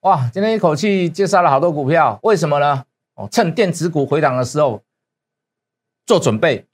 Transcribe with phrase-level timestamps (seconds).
[0.00, 2.84] 哇，今天一口气介绍了好多股票，为什么呢？
[3.16, 4.82] 哦，趁电子股回档的时候
[6.06, 6.64] 做准备。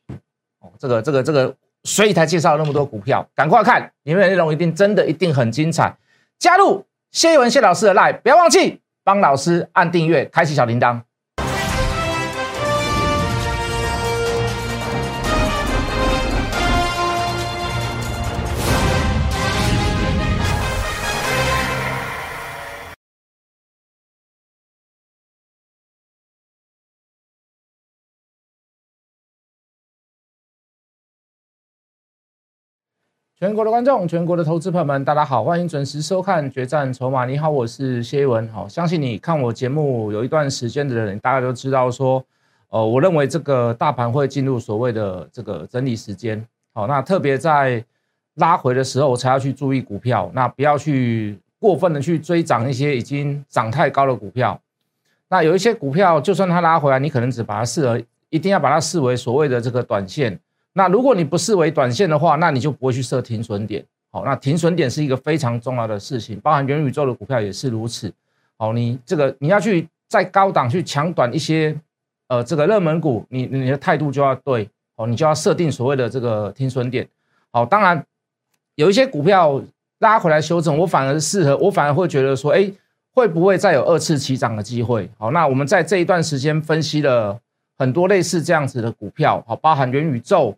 [0.60, 1.52] 哦，这个这个这个，
[1.82, 5.96] 所以才介绍了那么多股票，赶快看，里面的内容一定真的一定很精彩。
[6.38, 11.02] 加入谢文谢老师的 Live，不要忘记帮老师按订阅，开启小铃铛。
[33.38, 37.24] 全国的观众，全国的投资朋友们，大家好，欢迎准时收看《决战筹码》。
[37.28, 38.48] 你好，我是谢一文。
[38.48, 42.24] 好，相信你看我节目有一段时间的人，大家都知道说，
[42.70, 46.42] 呃，我认为这个大盘会进入所谓的这个整理时间。
[46.72, 47.84] 好，那特别在
[48.36, 54.58] 拉回的时候，才要去注意股票，那不要去过分的去追涨一些已经涨太高的股票。
[55.28, 60.40] 那有一些股票，就算它拉回来，你可能只把它视为，一定要把它视为所谓的这个短线。
[60.76, 63.82] 那如果你不视为短线的话，那你就不会去设停损点。
[64.10, 68.12] 好，那停损点是一个非常重要的事情，包含元宇宙的股票也是如此。
[68.58, 71.74] 好，你这个你要去在高档去抢短一些，
[72.28, 74.68] 呃，这个热门股，你你的态度就要对。
[74.96, 77.08] 哦，你就要设定所谓的这个停损点。
[77.50, 78.04] 好，当然
[78.74, 79.62] 有一些股票
[80.00, 82.70] 拉回来修正，我反而适合，我反而会觉得说，哎，
[83.12, 85.08] 会不会再有二次起涨的机会？
[85.16, 87.38] 好，那我们在这一段时间分析了
[87.78, 90.54] 很多类似这样子的股票，好，包含元宇宙。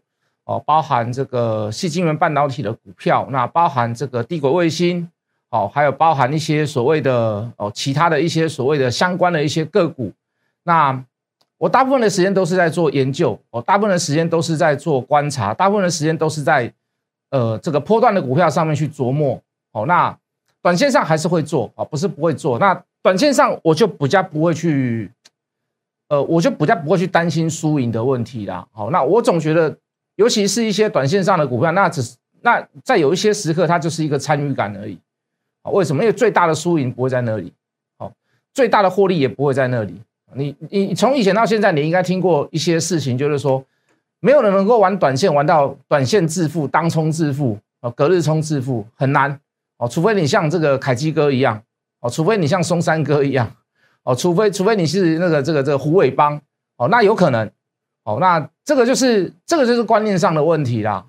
[0.48, 5.06] 哦，包含这个细晶圆半导体的股票，那包含这个低轨卫星，
[5.50, 10.10] 哦，还有包含一些所谓的哦其他的一些所谓的相关的一些个股。
[10.62, 11.04] 那
[11.58, 16.72] 我大部分的时间都是在做研究，哦，大部分的时间都是在做观察，大部分的时间都是在
[17.28, 19.38] 呃这个波段的股票上面去琢磨。
[19.72, 20.16] 哦，那
[20.62, 22.58] 短线上还是会做，啊，不是不会做。
[22.58, 25.12] 那短线上我就比较不会去，
[26.08, 28.66] 呃，我就比较不会去担心输赢的问题啦。
[28.72, 29.76] 好，那我总觉得。
[30.18, 34.98] 尤其是一些短线上的股票，那只是那在有一些时刻，它就是一个参与感而已。
[35.70, 36.02] 为什么？
[36.02, 37.52] 因为最大的输赢不会在那里，
[37.98, 38.12] 好，
[38.52, 40.02] 最大的获利也不会在那里。
[40.34, 43.64] 你你从以前到现在，你应该听过一些事情，就是说，
[44.18, 49.38] 没有人能够玩短线玩到短线致富、当冲致富、哦，隔日冲致富很难
[49.76, 51.62] 哦，除非你像这个凯基哥一样
[52.00, 53.48] 哦，除非你像松山哥一样
[54.02, 56.40] 哦，除非除非你是那个这个这个虎尾帮
[56.76, 57.48] 哦，那有可能。
[58.08, 61.04] 哦，那这个就是这个就是观念上的问题啦。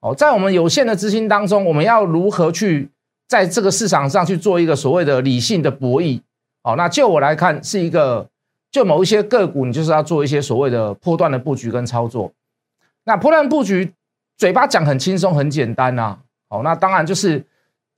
[0.00, 2.90] 哦，在我们有限的资金当中，我们要如何去
[3.28, 6.20] 在这个市场上去做一个所谓的理性的博弈？
[6.64, 8.26] 哦，那就我来看，是一个
[8.72, 12.32] 就某一些个股，你就是要做一些所谓的波段的布局跟操作。
[13.04, 13.94] 那波段布局，
[14.36, 16.18] 嘴巴讲很轻松很简单呐。
[16.48, 17.44] 哦，那当然就是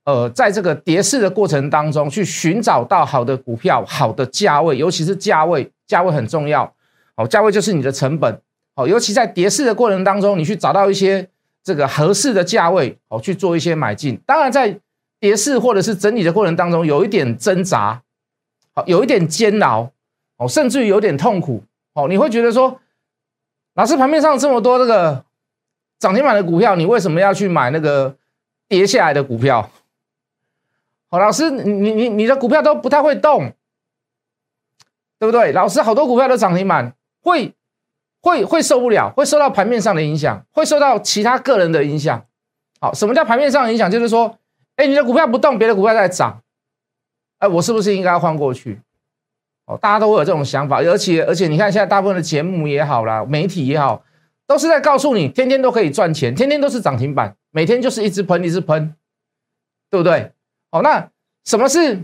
[0.05, 6.71] 呃，在这个跌势的过程当中，去寻找到好的股票、好的价位，尤其是价位，价位很重要。
[7.15, 8.41] 好，价位就是你的成本。
[8.75, 11.29] 好，尤其在跌势的过程当中，你去找到一些
[11.63, 14.19] 这个合适的价位，好去做一些买进。
[14.25, 14.79] 当然，在
[15.19, 18.01] 跌势或者是整理的过程当中，有一点挣扎，
[18.73, 19.91] 好，有一点煎熬，
[20.37, 21.63] 哦，甚至于有点痛苦。
[21.93, 22.79] 哦，你会觉得说，
[23.75, 25.23] 老师盘面上这么多这个
[25.99, 28.15] 涨停板的股票，你为什么要去买那个
[28.67, 29.69] 跌下来的股票？
[31.11, 33.53] 好，老师，你你你你的股票都不太会动。
[35.19, 35.53] 对不对？
[35.53, 37.55] 老师，好多股票都涨停板，会
[38.21, 42.23] 会会受不了，会受到盘面上的影响，会受到其他个人的影响。
[42.79, 43.89] 好，什么叫盘面上的影响？
[43.89, 44.37] 就是说，
[44.75, 46.43] 哎，你的股票不动，别的股票在涨，
[47.39, 48.79] 哎，我是不是应该换过去？
[49.65, 54.03] 哦，大家都会有这种想法，而且而且，你看现在大部分的节目也好啦，媒体也好，
[54.45, 58.93] 都是在告诉你，天天都可以赚钱，天天都是涨停板，每天就是一直喷，一直喷，
[59.89, 60.33] 对不对？
[60.71, 61.09] 哦，那
[61.45, 62.03] 什么是？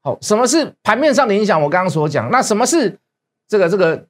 [0.00, 1.60] 好，什么是盘面上的影响？
[1.62, 2.98] 我刚刚所讲，那什么是
[3.46, 4.06] 这个这个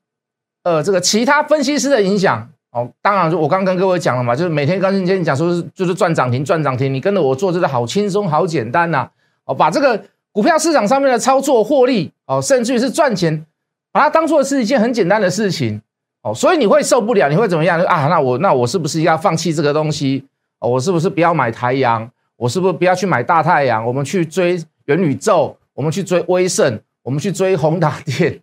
[0.64, 2.50] 呃这个其他分析师的影响？
[2.72, 9.08] 哦，当然，我刚跟各位讲了嘛，就是每天刚今天讲说是就是赚涨停赚涨停，你跟着我做，真的好轻松好简单呐！
[9.44, 13.46] 哦，把这个股票市场上面的操作获利哦，甚至于是赚钱，
[13.92, 15.80] 把它当做是一件很简单的事情
[16.22, 17.80] 哦，所以你会受不了，你会怎么样？
[17.82, 20.24] 啊，那我那我是不是要放弃这个东西？
[20.58, 22.10] 哦，我是不是不要买太阳？
[22.36, 23.86] 我是不是不要去买大太阳？
[23.86, 25.56] 我们去追元宇宙？
[25.74, 28.40] 我们去追威盛，我们去追宏达电，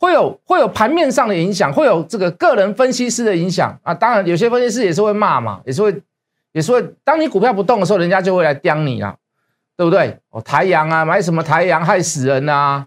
[0.00, 3.92] 会有会有盘面上的影响，会有这个个人分析师的影响啊。
[3.92, 5.94] 当然，有些分析师也是会骂嘛，也是会
[6.52, 6.82] 也是会。
[7.04, 9.14] 当你股票不动的时候，人家就会来刁你啊，
[9.76, 10.18] 对不对？
[10.30, 12.86] 哦，台阳啊，买什么台阳害死人啊！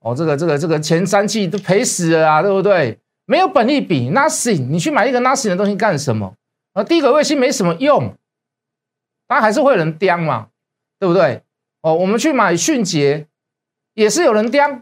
[0.00, 2.98] 哦，这个这个这个前三季都赔死了啊，对不对？
[3.24, 6.34] 没有本利比，nothing，你去买一个 nothing 的东西干什么？
[6.72, 8.14] 啊，低轨卫星没什么用，
[9.28, 10.48] 当然还是会有人刁嘛，
[10.98, 11.42] 对不对？
[11.82, 13.28] 哦，我们去买迅捷，
[13.94, 14.80] 也是有人刁。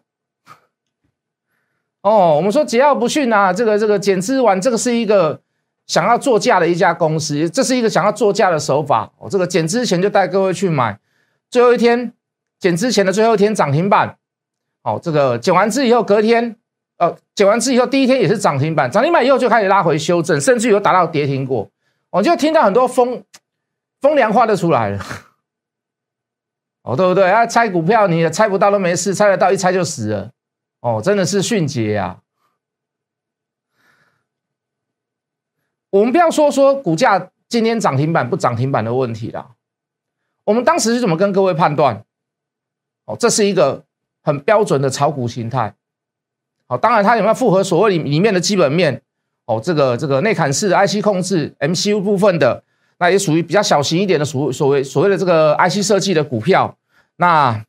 [2.07, 5.41] 哦，我们说桀骜不驯啊，这个这个减资完，这个是一个
[5.89, 9.11] 想要作价的一家公司，这是一个想要作价的手法。
[9.19, 11.01] 哦，这个减资前就带各位去买，
[11.51, 12.13] 最后一天
[12.61, 14.17] 减资前的最后一天涨停板。
[14.85, 16.55] 哦，这个减完资以后隔天，
[16.99, 21.69] 呃，减完资以后第一天也是涨停板，涨停板以后就开始拉回修正，甚至有达到跌停过。
[22.11, 23.25] 我就听到很多风
[24.01, 25.05] 风凉话都出来了。
[26.87, 27.29] 哦，对不对？
[27.29, 30.31] 啊，猜股票你也猜不到都没事，猜得到一猜就死了。
[30.81, 32.21] 哦，真的是迅捷啊！
[35.91, 39.53] 我们不要说说股价今天涨停板不涨停板的问题啦。
[40.45, 42.05] 我们当时是怎么跟各位判断？
[43.07, 43.85] 哦，这是一个
[44.23, 45.75] 很标准的炒股形态。
[46.67, 49.03] 好，当然它有没有符合所谓里里面的基本面？
[49.47, 52.63] 哦，这个这个内砍式 IC 控制 MCU 部分的，
[52.99, 56.77] 那也属于比较小型一点的所所谓所谓的这个 IC 设计的股票。
[57.17, 57.65] 那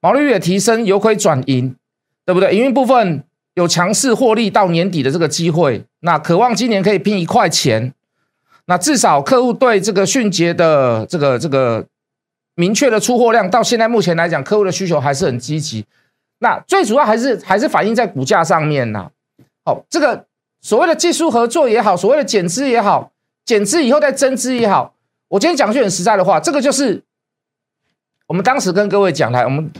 [0.00, 1.74] 毛利率的提升，由亏转盈。
[2.26, 2.54] 对不对？
[2.54, 3.22] 营运部分
[3.54, 7.94] 有强势获利到年底的这个机会，那渴望今年可以拼一块钱。
[8.66, 11.86] 那至少客户对这个迅捷的这个这个
[12.56, 15.86] 明确的出货量，到现在目前来讲，客户的需求还是很积极。
[16.40, 19.08] 那最主要还是还是反映在股价上面呐。
[19.64, 20.24] 好，这个
[20.60, 23.12] 所谓的技术合作也好，所谓的减资也好，
[23.44, 24.92] 减资以后再增资也好，
[25.28, 27.00] 我今天讲句很实在的话，这个就是
[28.26, 29.70] 我们当时跟各位讲来，我们。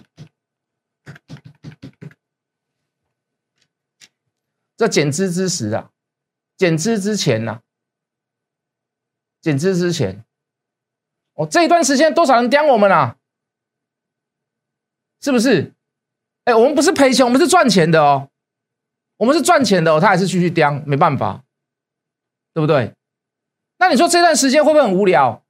[4.76, 5.90] 这减资之时啊，
[6.56, 7.60] 减资之前呐，
[9.40, 10.24] 减资之前，
[11.34, 13.16] 哦，这一段时间多少人刁我们啊？
[15.22, 15.72] 是不是？
[16.44, 18.28] 哎，我们不是赔钱，我们是赚钱的哦，
[19.16, 21.42] 我们是赚钱的哦，他还是继续刁，没办法，
[22.52, 22.92] 对不对？
[23.78, 25.42] 那你说这段时间会不会很无聊？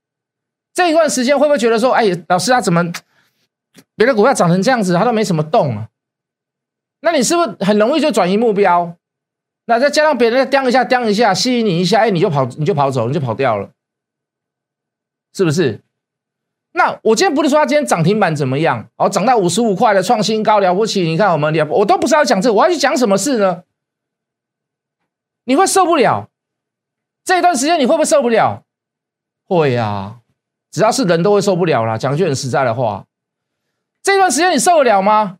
[0.73, 2.91] 这一段时间会不会觉得说，哎，老师他怎么
[3.95, 5.89] 别的股票涨成这样子，他都没什么动啊？
[7.01, 8.97] 那你是不是很容易就转移目标？
[9.69, 13.69] 那再加上别人再刁一下、刁一下，吸引你一下，哎，你就跑，你就跑走，你就跑掉了，
[15.33, 15.81] 是不是？
[16.71, 21.01] 那我今天不是说他今天涨停板怎么样，哦，涨到五十五块的创新高了不起？
[21.01, 23.63] 你看我们，我都不是要讲这，我要去讲什么事呢？
[25.43, 26.29] 你会受不了
[27.25, 28.63] 这一段时间，你会不会受不了？
[29.43, 30.21] 会呀，
[30.71, 31.97] 只要是人都会受不了啦。
[31.97, 33.05] 讲句很实在的话，
[34.01, 35.39] 这段时间你受得了吗？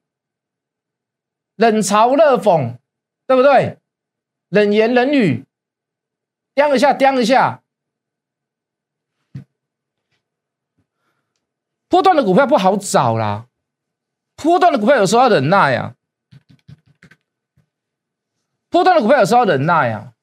[1.55, 2.75] 冷嘲热讽，
[3.25, 3.77] 对不对？
[4.49, 5.45] 冷言冷语，
[6.55, 7.61] 掂一下，掂一下。
[11.89, 13.47] 波段的股票不好找啦，
[14.35, 15.95] 波段的股票有时候要忍耐呀，
[18.69, 20.13] 波段的股票有时候要忍耐呀。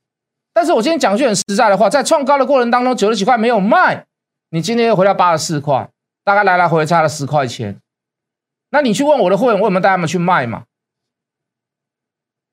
[0.52, 4.06] 但是我今天讲句很实在的话，在创高的过程当中，九十几块没有卖，
[4.50, 5.90] 你今天又回到八十四块，
[6.22, 7.80] 大概来来回回差了十块钱。
[8.68, 10.66] 那你去问我的会员，我有没有带他们去卖嘛？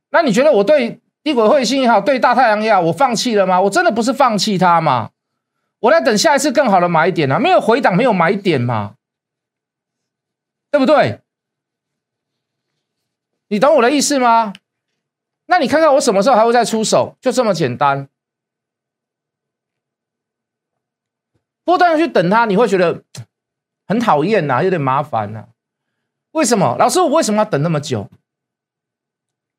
[0.10, 1.01] 那你觉得我对？
[1.24, 3.62] 低轨卫星也好，对大太阳也好，我放弃了吗？
[3.62, 5.12] 我真的不是放弃它吗？
[5.80, 7.40] 我在等下一次更好的买点啊！
[7.40, 8.96] 没有回档，没有买点嘛，
[10.70, 11.22] 对不对？
[13.48, 14.54] 你懂我的意思吗？
[15.48, 17.18] 那你看看我什么时候还会再出手？
[17.20, 18.08] 就这么简单。
[21.64, 23.04] 波段去等它，你会觉得
[23.88, 25.48] 很讨厌呐，有点麻烦呐。
[26.32, 26.76] 为什么？
[26.78, 28.08] 老师，我为什么要等那么久？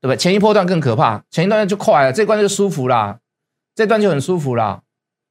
[0.02, 0.16] 对不对？
[0.16, 3.20] 前一波段更可怕，前一段就快了，这一段就舒服啦，
[3.72, 4.82] 这段就很舒服啦，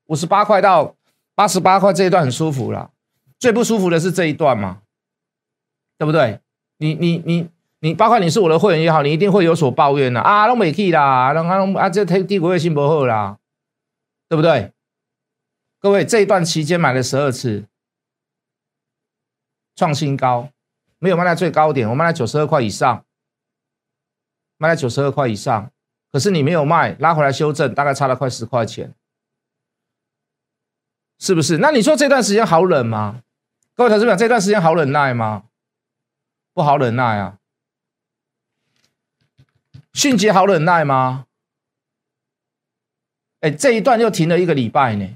[0.06, 0.96] 五十八块到
[1.36, 2.90] 八十八块这一段很舒服啦，
[3.38, 4.82] 最不舒服的是这一段嘛，
[5.98, 6.40] 对不对？
[6.78, 7.50] 你你你
[7.82, 13.38] 你，包括你是我的会员也好，你一定会有所抱怨的啊，拢没去啦，拢啊啊这低低股月信不好啦，
[14.30, 14.72] 对不对？
[15.80, 17.66] 各位这一段期间买了十二次，
[19.76, 20.48] 创新高，
[21.00, 23.04] 没有卖在最高点，我卖在九十二块以上。
[24.62, 25.72] 卖在九十二块以上，
[26.12, 28.94] 可是你没有卖，拉回来修正，大概差了快十块钱，
[31.18, 31.58] 是不是？
[31.58, 33.24] 那你说这段时间好冷吗？
[33.76, 35.46] 各位投资者，这段时间好忍耐吗？
[36.54, 37.40] 不好忍耐啊！
[39.94, 41.26] 迅捷好忍耐吗？
[43.40, 45.10] 哎，这一段又停了一个礼拜呢，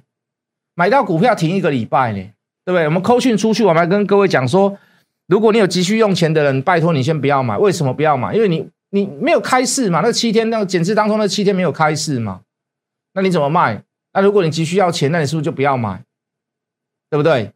[0.73, 2.17] 买到股票停一个礼拜呢，
[2.63, 2.85] 对不对？
[2.85, 4.75] 我们扣讯出去，我们还跟各位讲说，
[5.27, 7.55] 如果你有急需用钱的人，拜托你先不要买。
[7.59, 8.33] 为什么不要买？
[8.33, 8.67] 因为你。
[8.95, 9.99] 你没有开市嘛？
[9.99, 12.43] 那七天那个减资当中那七天没有开市嘛？
[13.11, 13.83] 那你怎么卖？
[14.13, 16.01] 那如果你急需要钱，那你是不是就不要买？
[17.09, 17.51] 对不对？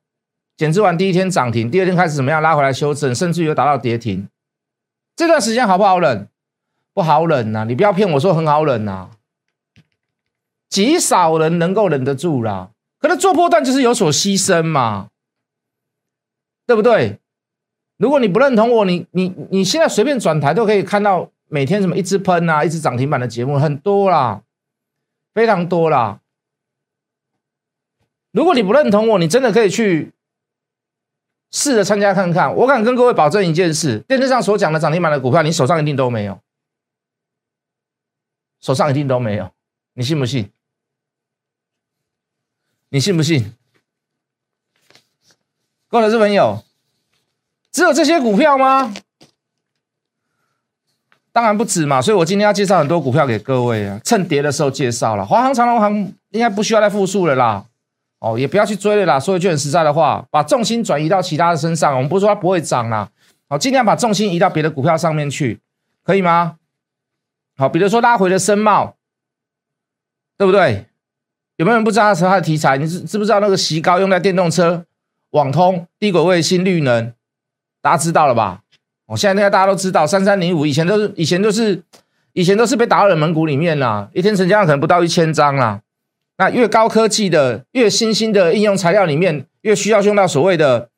[0.58, 2.42] 减资完第一天涨停，第二天开始怎么样？
[2.42, 4.28] 拉回来修正，甚至于达到跌停。
[5.16, 6.28] 这段时间好不好忍？
[6.94, 7.64] 不好忍呐！
[7.66, 9.12] 你不要骗我说很好忍呐，
[10.68, 12.72] 极少人能够忍得住啦。
[13.00, 15.08] 可能做波段就是有所牺牲嘛，
[16.68, 17.20] 对不对？
[18.00, 24.42] 如果你不认同我，你你你现在随便转台都可以看到每天什么一直喷啊，一直涨停板的节目很多啦，
[25.34, 26.22] 非常多啦。
[28.32, 30.14] 如果你不认同我，你真的可以去
[31.52, 32.56] 试着参加看看。
[32.56, 36.40] 我敢跟各位保证一件事：电视上所讲的涨停板的股票，你手上一定都没有，
[38.62, 39.52] 手上一定都没有。
[39.96, 40.50] 你信不信？
[42.88, 43.54] 你信不信？
[45.90, 46.64] 各位投资朋友，
[47.72, 48.94] 只有这些股票吗？
[51.32, 55.26] 当然不止嘛，所以我今天要介绍很多股票给各位啊，趁跌的时候介绍了。
[55.26, 55.94] 华航、长隆航
[56.32, 57.64] 应该不需要再复述了啦，
[58.20, 59.20] 哦，也不要去追了啦。
[59.20, 61.96] 说一句很实在的话，把重心转移到其他的身上。
[61.96, 63.10] 我们不是说它不会涨啦，
[63.48, 65.60] 好，尽量把重心移到别的股票上面去，
[66.04, 66.58] 可以吗？
[67.56, 68.96] 好，比如说拉回的深茂，
[70.38, 70.88] 对不对？
[71.58, 72.78] 有没有人不知道它的题材？
[72.78, 74.86] 你知知不知道那个席高用在电动车？
[75.32, 77.14] 网通、低轨卫星、绿能，
[77.82, 78.62] 大家知道了吧？
[79.08, 81.82] 哦，现在那个大家都知道，三三零五以前都是以前都是
[82.34, 85.82] 以前都是被打到冷门股里面啦，一天成交量可能不到一千张啦。
[86.38, 90.90] 那越高科技的、越新兴的应用材料里面，越需要用到所谓的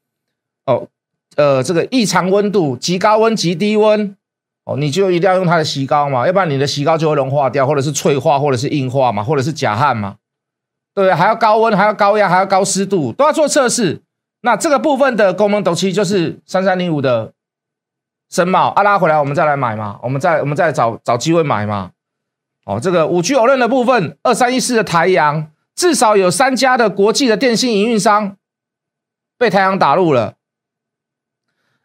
[0.66, 0.88] 哦
[1.36, 4.16] 呃这个异常温度、极高温、极低温
[4.66, 10.18] 哦，你就一定要用它的锡膏嘛，要不然你的锡膏就会融化掉，或者是脆化，或者是硬化嘛，或者是假焊嘛，
[10.94, 11.14] 对？
[11.14, 14.02] 还要高温，还要高压，还要高湿度，都要做测试。
[14.42, 17.34] 那这个部分的功能周期就是三三零五的
[18.30, 21.92] 深茂啊，拉回来我们再来买嘛，我们再我们再找找机会买嘛。
[22.66, 28.38] 哦，这个五 G 偶认的部分，二三一四的台阳，至少有三家的国际的电信营运商
[29.38, 30.36] 被台阳打入了。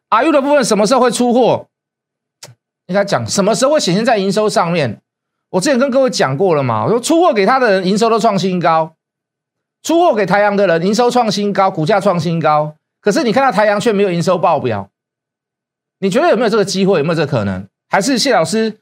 [0.09, 1.69] 阿 U 的部分什么时候会出货？
[2.87, 5.03] 应该讲什么时候会显现在营收上面？
[5.51, 8.96] 我之前跟各位讲过了嘛，我说出货给他的人营收都创新高。
[9.87, 12.75] 出货给台阳的人，营收创新高，股价创新高。
[13.01, 14.91] 可是你看到台阳却没有营收报表，
[16.01, 16.99] 你觉得有没有这个机会？
[16.99, 17.65] 有没有这个可能？
[17.89, 18.81] 还是谢老师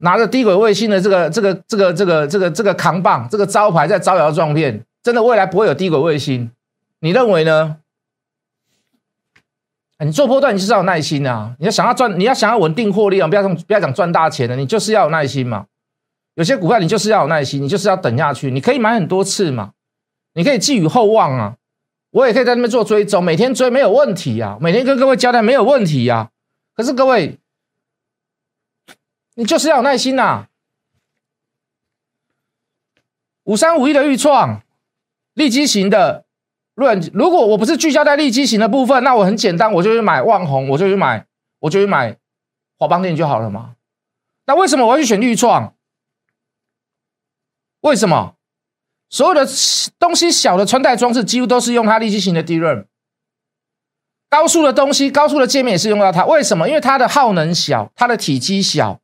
[0.00, 4.84] 拿着低轨卫星的这个、这个、这个、这个、这个、这个扛棒、这个招牌在招摇撞骗？
[5.02, 6.50] 真的未来不会有低轨卫星？
[6.98, 7.78] 你认为呢？
[10.04, 11.54] 你做波段，你就是要有耐心啊！
[11.58, 13.26] 你要想要赚，你要想要稳定获利啊！
[13.26, 15.64] 不要讲不要讲赚大钱的，你就是要有耐心嘛。
[16.34, 18.50] 有些股票你就是要有耐心，你就是要等下去。
[18.50, 19.72] 你可以买很多次嘛。
[20.34, 21.56] 你可以寄予厚望啊，
[22.10, 26.30] 我也可以在那边做追踪，每天追没有问题啊，每天跟各位交代没有问题呀。
[26.74, 27.38] 可是各位，
[29.34, 30.48] 你就是要有耐心呐。
[33.44, 34.62] 五三五一的预创，
[35.34, 36.24] 利基型的
[36.74, 41.26] 论，如果我不是聚焦在利基型的部分，那我很简单，我就去买万红，我就去买，
[41.58, 42.16] 我就去买
[42.78, 43.74] 华邦电就好了嘛。
[44.46, 45.74] 那为什么我要去选预创？
[47.80, 48.36] 为什么？
[49.10, 49.46] 所有的
[49.98, 52.84] 东西小的穿戴装置几乎都是用它立基型的 DRAM，
[54.30, 56.24] 高速的东西、高速的界面也是用到它。
[56.24, 56.68] 为什么？
[56.68, 59.00] 因为它的耗能小，它的体积小。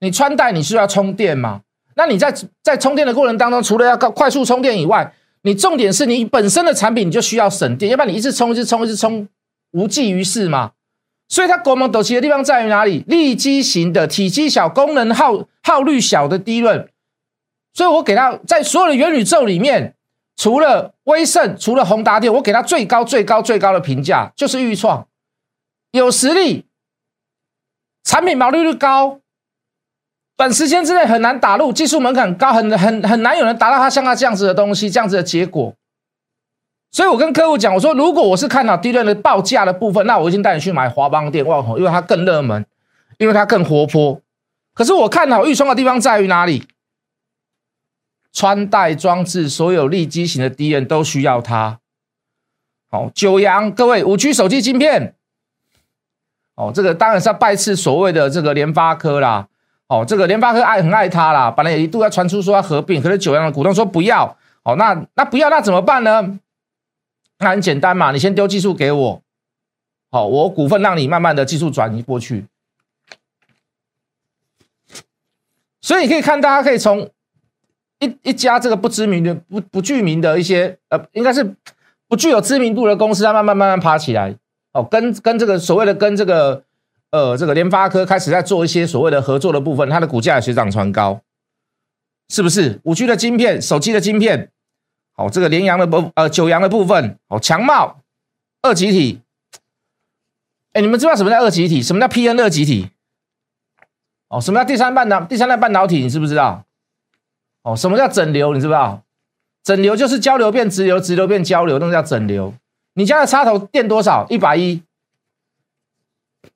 [0.00, 1.62] 你穿戴你是要充电嘛？
[1.96, 9.26] 那你在在充电的过程当中，除了要快快速充电以外，你重点是你本身的产品你就需要省电，要不然你一次充一次充一次充
[9.70, 10.72] 无济于事嘛。
[11.28, 13.02] 所以它国门陡起的地方在于哪里？
[13.06, 16.88] 立基型的体积小、功能耗耗率小的 DRAM。
[17.74, 19.94] 所以我给他在所有的元宇宙里面，
[20.36, 25.06] 除了威盛，除了宏达电，我给他最高、最高、最高的评价就是预创，
[25.92, 26.66] 有实力，
[28.04, 29.20] 产品毛利率高，
[30.36, 35.74] 短时间之内很难打入，技术门槛高，很很很难有人达到他像他这样子的东西，这样子的结果。
[36.90, 42.66] 所以我跟客户讲，我说如果我是看到低端的报价的部分，那我已经带你去买华邦电、万宏，因为它更热门，
[43.16, 44.20] 因为它更活泼。
[44.74, 46.66] 可是我看好预创的地方在于哪里？
[48.32, 51.80] 穿戴装置，所有立基型的 D N 都需要它。
[52.90, 55.14] 好，九阳，各位五 G 手机晶片，
[56.54, 59.48] 哦，这个当然是要拜赐所谓的这个联发科啦。
[59.88, 64.36] 哦，这个联发科爱很爱它啦，本来也一度要传出说要合并，可是九阳的股东说不要。
[64.62, 66.38] 哦，那那不要，那怎么办呢？
[67.38, 69.22] 那很简单嘛，你先丢技术给我，
[70.10, 72.46] 好，我股份让你慢慢的技术转移过去。
[75.80, 77.10] 所以你可以看，大家可以从。
[78.04, 81.54] 一一家这个不知名的、不不具名的一些呃，应该是
[82.08, 84.34] 不具有知名度的公司，它慢慢慢慢爬起来
[84.72, 86.64] 哦，跟跟这个所谓的跟这个
[87.12, 91.20] 呃这个联发科开始在做一些所谓的合作的部分，它的股价也水涨船高，
[92.28, 92.80] 是不是？
[92.82, 94.50] 五 G 的晶片、手机的晶片，
[95.12, 98.00] 好，这个联阳的部呃九阳的部分，好强茂
[98.62, 99.20] 二极体，
[100.72, 101.80] 哎，你们知道什么叫二极体？
[101.80, 102.90] 什么叫 P N 二极体？
[104.28, 106.00] 哦，什么叫第三半导第三代半导体？
[106.00, 106.64] 你知不知道？
[107.62, 108.52] 哦，什么叫整流？
[108.54, 109.02] 你知不知道？
[109.62, 112.52] 整流就是交流变直流，直流变交流，那叫整流。
[112.94, 114.26] 你家的插头电多少？
[114.28, 114.82] 一百一，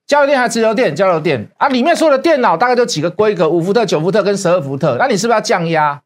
[0.07, 0.95] 交流电还直流电？
[0.95, 6.03] 交流电啊，里面所有的电脑大概就几个规格，五伏特、九伏特跟十二伏特，那你是不是要降压？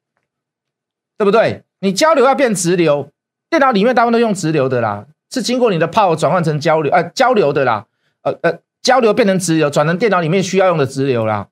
[1.17, 1.65] 对不对？
[1.81, 3.11] 你交流要变直流，
[3.49, 7.87] 电脑里面大部分都用直流的啦，是经过你的 power 转换成交流，呃，交流的啦，
[8.23, 11.49] 呃呃，交流变成直流，转成电脑里面需要用的直流啦，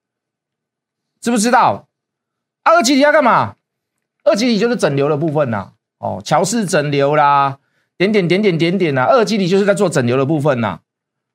[1.21, 1.88] 知不知道？
[2.73, 3.55] 二极体要干嘛？
[4.25, 7.59] 二极体就是整流的部分呐，哦，桥式整流啦，
[7.97, 10.81] 点点点点点点呐，二极体就是在做整流的部分呐，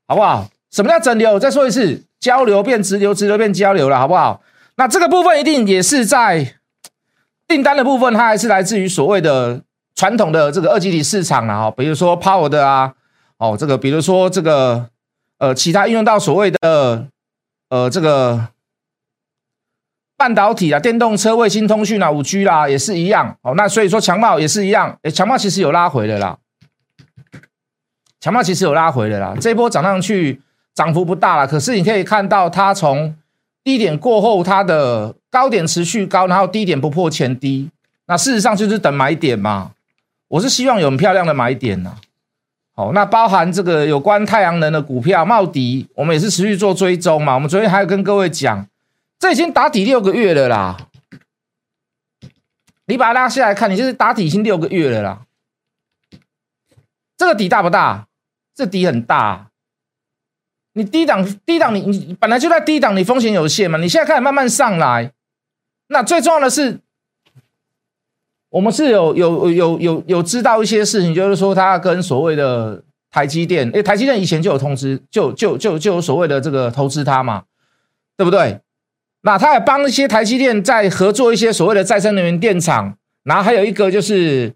[0.07, 0.49] 好不好？
[0.71, 1.39] 什么叫整流？
[1.39, 4.41] 再说一次，交流变直流，直流变交流了，好不好？
[4.75, 6.55] 那这个部分一定也是在
[7.47, 9.61] 订单的部分，它还是来自于所谓的
[9.95, 12.93] 传统的这个二极体市场啊，比如说 Power 的啊，
[13.37, 14.89] 哦，这个比如说这个
[15.39, 17.07] 呃，其他运用到所谓的
[17.69, 18.49] 呃这个。
[20.23, 23.53] 半导体啊，电动车、卫星通讯啊，五 G 啦，也是一样哦。
[23.57, 26.37] 那所以说强茂也是一样，诶，强茂其实有拉回的啦，
[28.21, 29.35] 强茂其实有拉回的啦。
[29.41, 30.39] 这波涨上去，
[30.73, 33.13] 涨幅不大了，可是你可以看到它从
[33.65, 37.69] 低点过后，它的高点持续高，然后低点不破前低，
[38.07, 39.71] 那事实上就是等买点嘛。
[40.29, 41.97] 我是希望有很漂亮的买点呐。
[42.73, 47.35] 好，那包含这个有关太阳能的股票，茂迪，我们也是持续做追踪嘛。
[47.35, 48.65] 我们昨天还有跟各位讲。
[49.23, 50.75] 这已经打底六个月了啦，
[52.87, 55.25] 你把它拉下来看，你就是打底已经六个月了啦。
[57.15, 58.09] 这个底大不大？
[58.53, 59.49] 这底很大。
[60.73, 63.77] 你低档低档，你你本来就在低档，你风险有限嘛。
[63.77, 65.13] 你现在开始慢慢上来，
[65.87, 66.81] 那最重要的是，
[68.49, 77.45] 我们是有有有有有知道一些事情，就是说它跟所谓的台积电，哎，台积电以前就有通知，就就就就有所谓的这个投资它嘛，
[78.17, 78.59] 对不对？
[79.25, 84.53] 那他也帮一些台积电在合作一些所谓的再生能源电厂，然后还有一个就是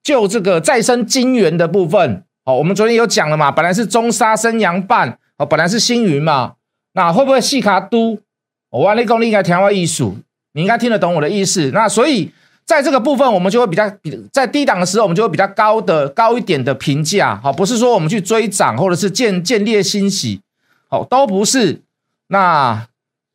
[0.00, 6.54] 就这个再生晶圆的部分，哦，我们昨天有讲了嘛，本来是中沙生阳半，哦，本来是星云嘛，
[6.92, 8.20] 那会不会细卡都？
[8.70, 10.16] 我万力功力应该调外艺术，
[10.52, 11.72] 你应该听得懂我的意思。
[11.74, 12.30] 那所以
[12.64, 20.40] 在这个部分，我们就会比较比在低档的时候，我们就会比较高的高一点的评价，好，不是说我们去追涨或者是见见猎欣喜，
[20.88, 21.82] 好，都不是。
[22.28, 22.86] 那。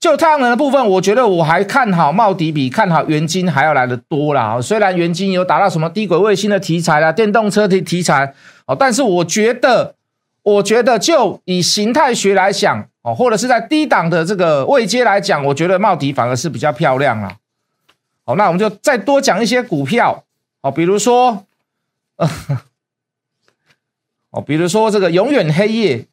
[0.01, 4.59] 就太阳能的部分，我觉得我还看好茂迪比看好元晶还要来的多啦。
[4.59, 8.33] 虽然元晶有达到什么低轨卫星的题材啦、电动车的题材
[8.65, 9.93] 哦，但是我觉得，
[10.41, 17.37] 我觉得就以形态学来讲哦，或者是在低档的这个位阶来讲，我觉得茂迪反而是比较漂亮啊。
[18.25, 20.23] 好，那我们就再多讲一些股票
[20.61, 21.45] 哦，比如说，
[24.31, 26.07] 哦，比如说这个永远黑夜。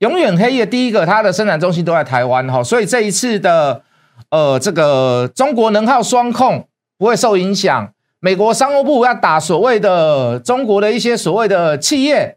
[0.00, 3.82] 永远黑夜第一个，它的生产中心都在台湾哈，所以这一次的
[4.30, 6.66] 呃这个中国能耗双控
[6.98, 7.92] 不会受影响。
[8.18, 12.36] 美国商务部要打所谓的中国的一些所谓的企业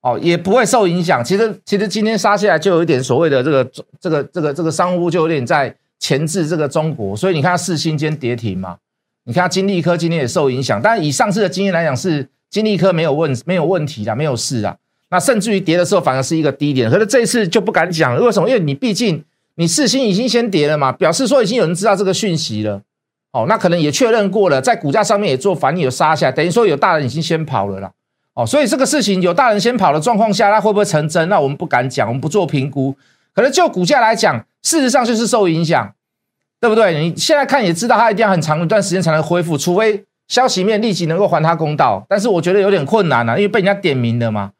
[0.00, 1.24] 哦，也不会受影响。
[1.24, 3.64] 其实其实今天杀下来就有一点所谓的这个
[4.00, 8.76] 这个这个这个商务部就有点在钳制这个中国，所以你看四星间跌停嘛，
[9.24, 14.76] 你看金利科今天也受影响，但以上次的经验来讲是金利科没有问没有问题的，没有事啊。
[15.10, 18.48] 那甚至于跌的时候反而是一个低点，可是这一次就不敢讲，为什么？
[18.48, 19.22] 因为你毕竟
[19.54, 22.82] 你四星已经先跌了嘛，表示说已经有人知道这个讯息了，
[23.32, 27.92] 哦，那可能也确认过了，在股价上面也做反应有杀下，等于说有大人已经先跑了啦，
[28.34, 31.28] 哦，所以这个事情有大人先跑的状况下，那会不会成真？
[31.28, 32.94] 那我们不敢讲，我们不做评估。
[33.34, 35.92] 可能就股价来讲，事实上就是受影响，
[36.60, 36.98] 对不对？
[36.98, 44.52] 你现在看也知道，它一定要很长一段时间才能恢复，除非消息面立即能够还他公道，但是我觉得有点困难啊，因为被人家点名了嘛。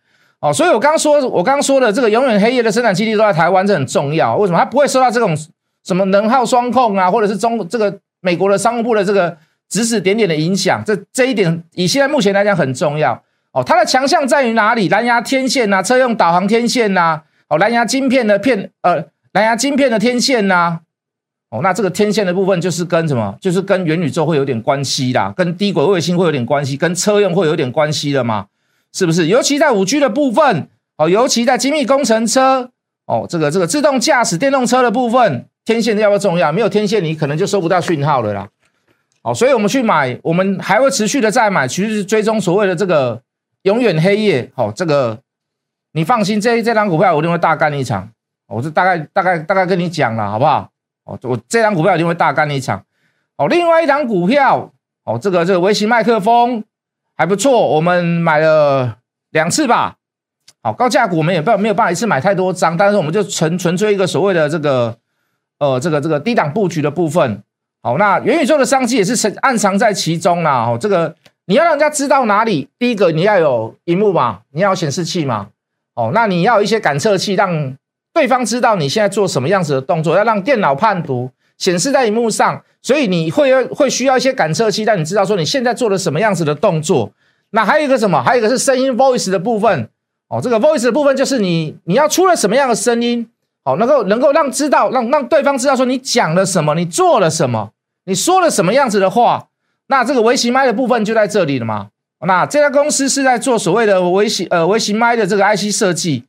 [0.47, 4.37] 哦，所以我刚说，我刚说的这个永远黑夜的生产基地都在台湾，这很重要。
[4.37, 5.37] 为什么它不会受到这种
[5.83, 9.37] 什么能耗双控啊，或者是中这个美国的商务部的这个
[9.69, 10.81] 指指点点的影响？
[10.87, 13.21] 这这一点以现在目前来讲很重要。
[13.51, 14.89] 哦，它的强项在于哪里？
[14.89, 20.79] 蓝牙天线呐，车用导航天线呐，哦，蓝牙晶片的片呃，蓝牙晶片的天线呐，
[21.51, 23.35] 哦，那这个天线的部分就是跟什么？
[23.41, 28.47] 就是跟元宇宙会有点关系啦，跟低轨卫星会有点关系，跟车用会有点关系的嘛。
[28.97, 29.27] 是不是？
[29.27, 32.71] 尤其在五 G 的部分哦，尤其在精密工程车
[33.05, 36.51] 哦，这个这个自动驾驶电动车的部分，天线要不要重要？
[36.51, 38.49] 没有天线，你可能就收不到讯号了啦。
[39.21, 43.21] 哦，所以我们去买，我们还会持续的再买，其实是追踪所谓的这个
[43.65, 44.51] 永远黑夜。
[44.55, 45.19] 好，这个
[45.93, 48.09] 你放心，这这张股票我一定会大干一场。
[48.49, 50.71] 我就大概大概大概跟你讲了，好不好？
[51.05, 52.83] 哦，我这张股票一定会大干一场。
[53.37, 54.73] 哦，另外一张股票，
[55.05, 56.65] 哦，这个这个微型麦克风。
[57.17, 58.99] 还不错，我们买了
[59.31, 59.97] 两次吧。
[60.63, 64.97] 好，高价股我们也不没有办法一次买太多张，但是我们就纯纯粹一个所谓的这个
[65.59, 67.43] 呃这个这个低档布局的部分。
[67.83, 70.65] 好，那元宇宙的商机也是藏暗藏在其中啦。
[70.65, 71.15] 哦，这个
[71.47, 75.49] 你要让人家知道哪里，第一个你要有荧幕嘛，你要有显示器嘛。
[75.95, 77.77] 哦，那你要一些感测器，让
[78.13, 87.13] 对方知道你现在做什么样子的动作，要让电脑判读显示在荧幕上，所以你会要会需要一些感测器，让你知道说你现在做了什么样子的动作。
[87.51, 88.23] 那还有一个什么？
[88.23, 89.89] 还有一个是声音 voice 的部分
[90.29, 93.29] 哦，这个 voice 的部分就是你你要出了什么样的声音，
[93.65, 97.71] 哦，能够能够让知道让让对方知道说你讲了什么，你做了什么，
[98.05, 99.49] 你说了什么样子的话。
[99.89, 101.89] 那这个微型麦的部分就在这里了嘛？
[102.27, 106.25] 那这家公司是在做所谓的微型呃微型麦的这个 IC 设计。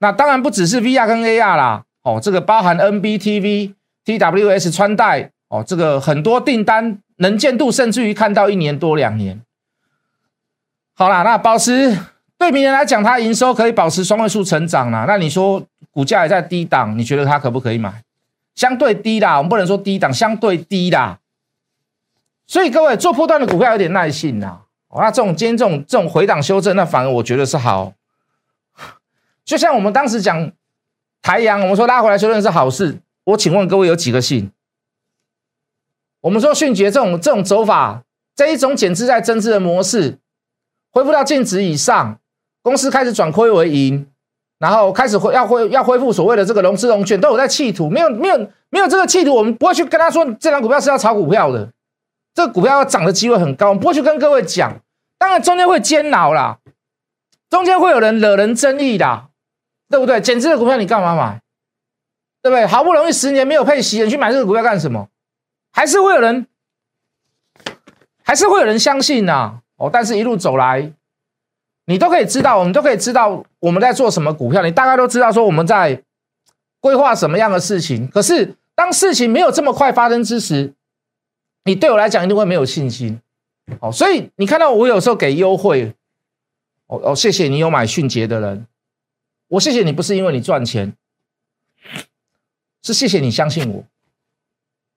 [0.00, 3.72] 那当然不只是 VR 跟 AR 啦，哦，这个包含 NBTV、
[4.08, 9.42] TWS 穿戴哦，这个很多订单能见度甚至于看到一年多两年。
[10.94, 11.98] 好啦，那保持
[12.38, 15.04] 对明年来讲，它营收可以保持双位数成长啦。
[15.06, 18.02] 那你说股价也在低档，你觉得它可不可以买？
[18.54, 21.18] 相对低啦，我们不能说低档，相对低啦。
[22.46, 24.60] 所以各位做破段的股票有点耐性呐。
[24.96, 27.92] 那这种今天这种这种回档修正，那反而我觉得是好。
[29.44, 30.50] 就像我们当时讲
[31.20, 32.98] 台阳，我们说拉回来修正是好事。
[33.28, 34.50] 我请问各位有几个信？
[36.22, 38.02] 我们说迅捷这种这种走法，
[38.34, 40.18] 这一种减资在增资的模式，
[40.90, 42.18] 恢复到净值以上，
[42.62, 44.06] 公司开始转亏为盈，
[44.58, 47.90] 然后开始恢要恢要恢复所谓的这个融资融券，都有在企图。
[47.90, 51.70] 没有没有没有这个企图，我们不会去跟他说这张股票是要炒股票的。
[52.32, 54.80] 这个股票要涨的机会很高，我不会去跟各位讲。
[55.18, 56.58] 当然中间会煎熬啦，
[57.50, 59.26] 中间会有人惹人争议的，
[59.90, 60.18] 对不对？
[60.20, 61.42] 减资的股票你干嘛买？
[62.48, 62.66] 对不对？
[62.66, 65.08] 好不容易十年没有配息，你去买这个股票干什么？
[65.70, 66.46] 还是会有人，
[68.24, 69.60] 还是会有人相信呐。
[69.76, 70.92] 哦，但是一路走来，
[71.84, 76.02] 你都可以知道，我们都可以知道我们在做什么股票，你大概都知道说我们在
[76.80, 78.08] 规划什么样的事情。
[78.08, 80.72] 可是当事情没有这么快发生之时，
[81.64, 83.20] 你对我来讲一定会没有信心，
[83.80, 85.94] 哦，所以你看到我有时候给优惠，
[86.86, 88.66] 哦哦，谢谢你有买迅捷的人，
[89.48, 90.92] 我谢谢你不是因为你赚钱，
[92.88, 93.84] 是谢谢你相信我，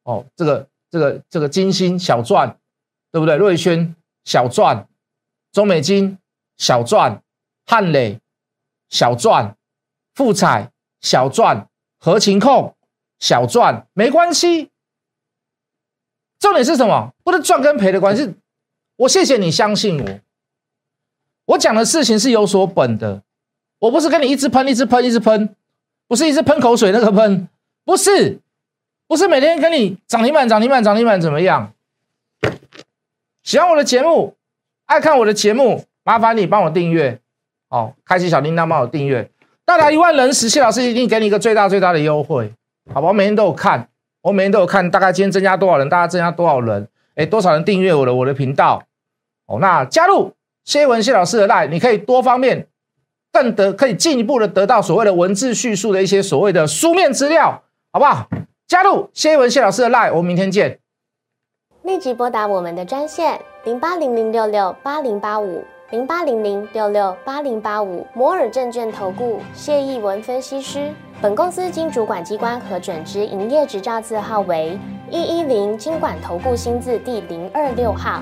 [0.04, 2.58] 哦，这个这个这个金星小赚，
[3.12, 3.36] 对不对？
[3.36, 4.88] 瑞轩小赚，
[5.52, 6.18] 中美金
[6.58, 7.22] 小赚，
[7.66, 8.22] 汉磊
[8.88, 9.58] 小赚，
[10.16, 11.68] 富彩小赚，
[12.00, 12.74] 合情控
[13.20, 14.70] 小赚，没关系。
[16.40, 17.14] 重点是什么？
[17.26, 18.36] 不是赚跟赔的关系。
[18.96, 20.20] 我谢谢你相信我，
[21.46, 23.22] 我讲的事情是有所本的。
[23.80, 25.54] 我不是跟你一直喷、一直喷、一直喷，
[26.08, 27.50] 不是一直喷口水那个喷，
[27.84, 28.40] 不是，
[29.08, 31.74] 不是每天跟你涨停板、涨停板、涨停板怎么样？
[33.44, 34.36] 喜欢我的节目，
[34.86, 37.20] 爱看我的节目，麻烦你帮我订阅，
[37.70, 39.30] 哦，开启小铃铛，帮我订阅。
[39.66, 42.54] 到达一万人时，谢老师一定给你一个最大最大的优惠，
[42.94, 43.08] 好吧？
[43.08, 43.88] 我每天都有看。
[44.22, 48.84] 我每天都有看，大概今天增加多少人，大家增加多少人，哎，多少人订阅我的我的频道，
[49.48, 52.68] 哦，那加入谢文谢老师的 line，你可以多方面
[53.32, 58.26] 更得，可以进一步的得到所谓的文字叙述的一些所谓的书面资料，好不好？
[58.68, 60.80] 加入谢文谢老师的 line，我们明天见。
[61.84, 70.90] 立即拨打我们的专线零八零零六六八零八五零八零零六六八零八五摩尔证券投顾谢义文分析师。
[71.22, 78.22] 本公司经主管机关核准之营业执照字号为一一零金管投顾新字第零二六号。